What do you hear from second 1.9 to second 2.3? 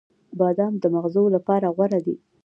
دی.